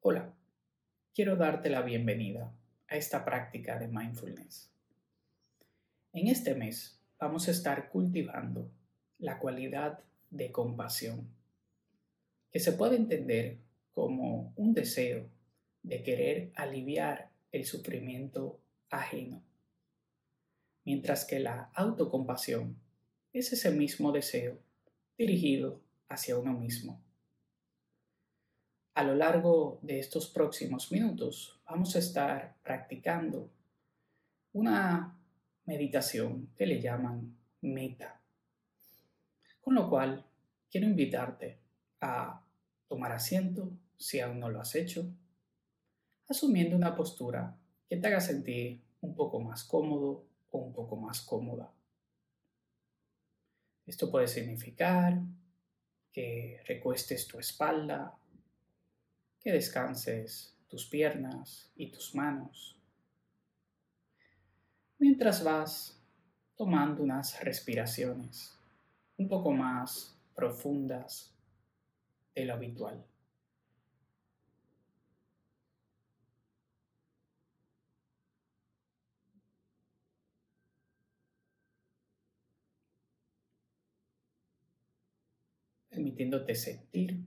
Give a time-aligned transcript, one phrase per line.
[0.00, 0.32] Hola,
[1.12, 2.54] quiero darte la bienvenida
[2.86, 4.70] a esta práctica de mindfulness.
[6.12, 8.70] En este mes vamos a estar cultivando
[9.18, 9.98] la cualidad
[10.30, 11.28] de compasión,
[12.52, 13.58] que se puede entender
[13.90, 15.28] como un deseo
[15.82, 19.42] de querer aliviar el sufrimiento ajeno,
[20.84, 22.78] mientras que la autocompasión
[23.32, 24.60] es ese mismo deseo
[25.18, 27.02] dirigido hacia uno mismo.
[28.98, 33.48] A lo largo de estos próximos minutos vamos a estar practicando
[34.54, 35.16] una
[35.66, 38.20] meditación que le llaman meta.
[39.60, 40.26] Con lo cual,
[40.68, 41.60] quiero invitarte
[42.00, 42.44] a
[42.88, 45.08] tomar asiento si aún no lo has hecho,
[46.28, 47.56] asumiendo una postura
[47.88, 51.72] que te haga sentir un poco más cómodo o un poco más cómoda.
[53.86, 55.20] Esto puede significar
[56.12, 58.18] que recuestes tu espalda
[59.48, 62.78] que descanses tus piernas y tus manos
[64.98, 65.98] mientras vas
[66.54, 68.54] tomando unas respiraciones
[69.16, 71.34] un poco más profundas
[72.34, 73.02] de lo habitual.
[85.88, 87.26] permitiéndote sentir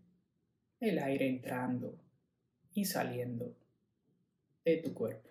[0.80, 2.11] el aire entrando
[2.74, 3.56] y saliendo
[4.64, 5.30] de tu cuerpo.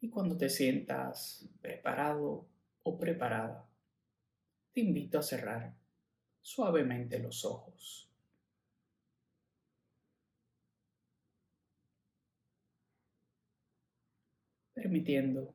[0.00, 2.46] Y cuando te sientas preparado
[2.82, 3.68] o preparada,
[4.72, 5.74] te invito a cerrar
[6.42, 8.08] suavemente los ojos.
[14.74, 15.54] Permitiendo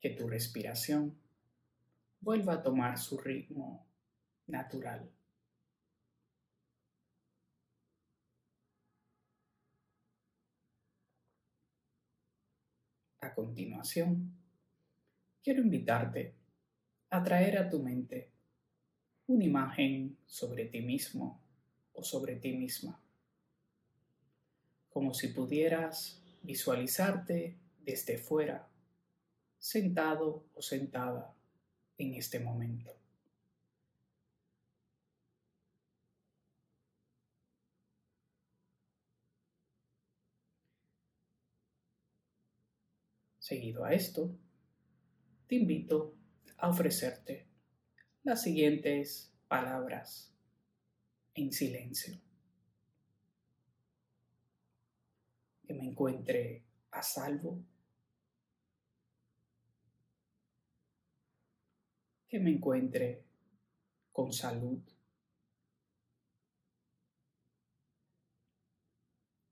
[0.00, 1.23] que tu respiración
[2.24, 3.86] vuelva a tomar su ritmo
[4.46, 5.10] natural.
[13.20, 14.32] A continuación,
[15.42, 16.34] quiero invitarte
[17.10, 18.30] a traer a tu mente
[19.26, 21.42] una imagen sobre ti mismo
[21.92, 23.00] o sobre ti misma,
[24.88, 28.68] como si pudieras visualizarte desde fuera,
[29.58, 31.34] sentado o sentada
[31.98, 32.92] en este momento.
[43.38, 44.34] Seguido a esto,
[45.46, 46.14] te invito
[46.56, 47.46] a ofrecerte
[48.22, 50.32] las siguientes palabras
[51.34, 52.18] en silencio.
[55.66, 57.62] Que me encuentre a salvo
[62.28, 63.22] que me encuentre
[64.12, 64.80] con salud,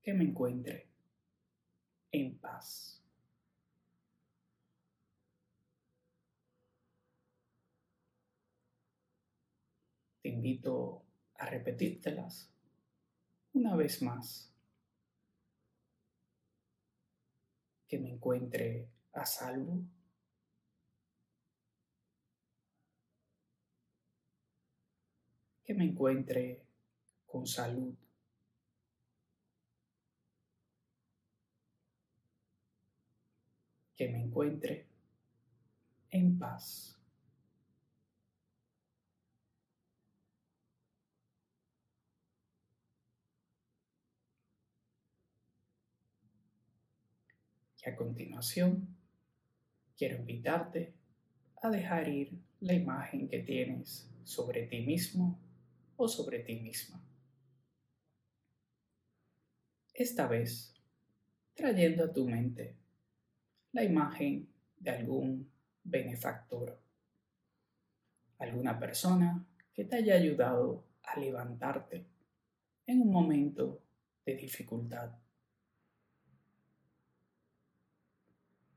[0.01, 0.89] que me encuentre
[2.11, 3.01] en paz.
[10.21, 11.03] Te invito
[11.35, 12.49] a repetírtelas
[13.53, 14.49] una vez más.
[17.87, 19.83] Que me encuentre a salvo.
[25.63, 26.61] Que me encuentre
[27.25, 27.95] con salud.
[33.95, 34.87] Que me encuentre
[36.11, 36.99] en paz.
[47.85, 48.87] Y a continuación,
[49.97, 50.93] quiero invitarte
[51.61, 52.31] a dejar ir
[52.61, 55.42] la imagen que tienes sobre ti mismo
[55.97, 57.01] o sobre ti misma.
[59.93, 60.73] Esta vez,
[61.53, 62.75] trayendo a tu mente
[63.73, 65.51] la imagen de algún
[65.83, 66.79] benefactor,
[68.39, 72.05] alguna persona que te haya ayudado a levantarte
[72.85, 73.81] en un momento
[74.25, 75.11] de dificultad.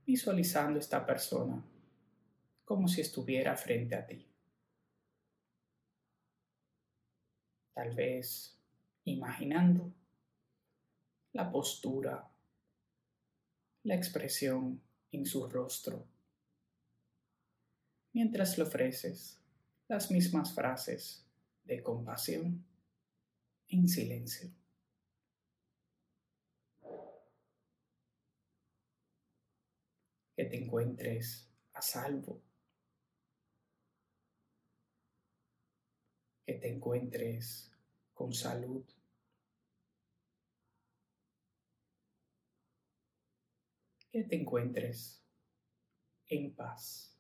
[0.07, 1.65] Visualizando esta persona
[2.65, 4.36] como si estuviera frente a ti.
[7.77, 8.57] Tal vez
[9.05, 9.93] imaginando
[11.33, 12.27] la postura,
[13.83, 14.83] la expresión
[15.13, 16.09] en su rostro,
[18.15, 19.43] mientras le ofreces
[19.89, 21.27] las mismas frases
[21.65, 22.65] de compasión
[23.69, 24.51] en silencio.
[30.35, 32.46] Que te encuentres a salvo.
[36.47, 37.73] Que te encuentres
[38.15, 38.85] con salud,
[44.13, 45.21] que te encuentres
[46.29, 47.13] en paz.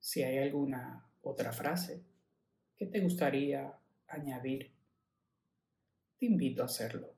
[0.00, 2.02] Si hay alguna otra frase
[2.76, 3.78] que te gustaría
[4.08, 4.72] añadir,
[6.18, 7.17] te invito a hacerlo.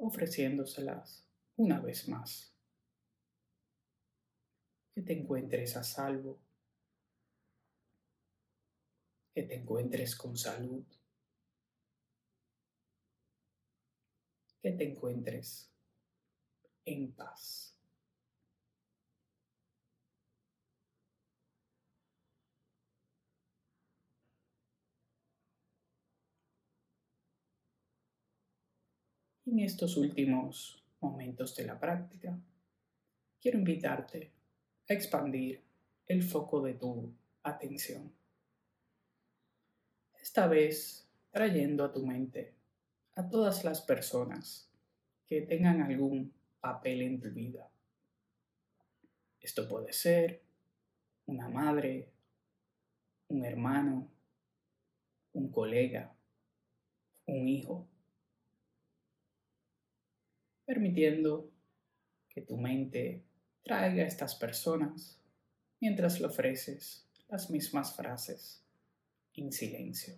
[0.00, 1.26] Ofreciéndoselas
[1.56, 2.54] una vez más.
[4.94, 6.40] Que te encuentres a salvo,
[9.32, 10.84] que te encuentres con salud,
[14.60, 15.70] que te encuentres
[16.84, 17.79] en paz.
[29.50, 32.38] En estos últimos momentos de la práctica,
[33.40, 34.30] quiero invitarte
[34.88, 35.60] a expandir
[36.06, 37.12] el foco de tu
[37.42, 38.12] atención.
[40.22, 42.54] Esta vez trayendo a tu mente
[43.16, 44.70] a todas las personas
[45.26, 47.68] que tengan algún papel en tu vida.
[49.40, 50.42] Esto puede ser
[51.26, 52.08] una madre,
[53.26, 54.08] un hermano,
[55.32, 56.14] un colega,
[57.26, 57.88] un hijo,
[60.70, 61.50] permitiendo
[62.28, 63.24] que tu mente
[63.64, 65.20] traiga a estas personas
[65.80, 68.64] mientras le ofreces las mismas frases
[69.34, 70.14] en silencio.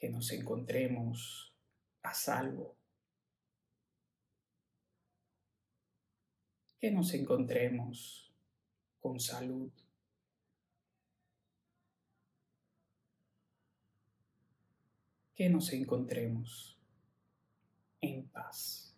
[0.00, 1.54] Que nos encontremos
[2.02, 2.76] a salvo.
[6.80, 8.29] Que nos encontremos
[9.00, 9.70] con salud.
[15.34, 16.78] Que nos encontremos
[18.00, 18.89] en paz.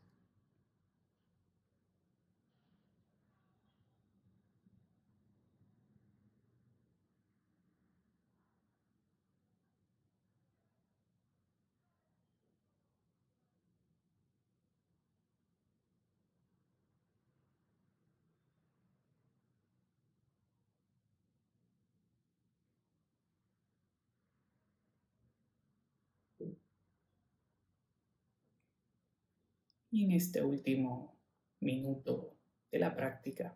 [29.94, 31.18] Y en este último
[31.60, 32.34] minuto
[32.70, 33.54] de la práctica,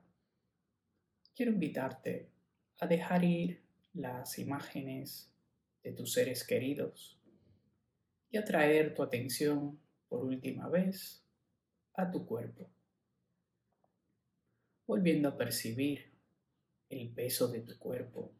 [1.34, 2.28] quiero invitarte
[2.78, 5.32] a dejar ir las imágenes
[5.82, 7.18] de tus seres queridos
[8.28, 9.80] y a traer tu atención
[10.10, 11.24] por última vez
[11.94, 12.68] a tu cuerpo,
[14.86, 16.12] volviendo a percibir
[16.90, 18.30] el peso de tu cuerpo,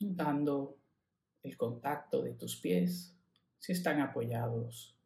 [0.00, 0.78] notando
[1.42, 3.14] el contacto de tus pies
[3.58, 4.97] si están apoyados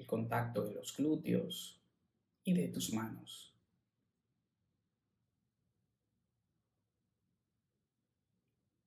[0.00, 1.78] el contacto de los glúteos
[2.42, 3.54] y de tus manos.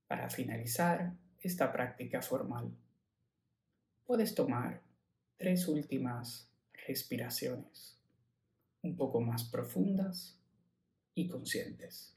[0.08, 2.76] Para finalizar esta práctica formal,
[4.06, 4.82] puedes tomar
[5.38, 6.50] tres últimas
[6.88, 8.00] respiraciones,
[8.82, 10.40] un poco más profundas
[11.14, 12.13] y conscientes.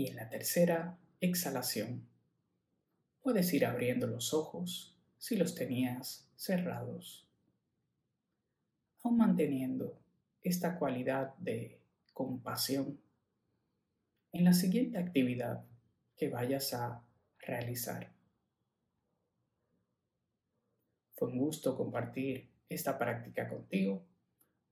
[0.00, 2.08] Y en la tercera exhalación,
[3.20, 7.28] puedes ir abriendo los ojos si los tenías cerrados,
[9.02, 10.00] aún manteniendo
[10.40, 11.82] esta cualidad de
[12.14, 12.98] compasión
[14.32, 15.66] en la siguiente actividad
[16.16, 17.04] que vayas a
[17.38, 18.10] realizar.
[21.12, 24.02] Fue un gusto compartir esta práctica contigo.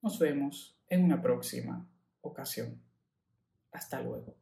[0.00, 1.86] Nos vemos en una próxima
[2.22, 2.80] ocasión.
[3.72, 4.37] Hasta luego.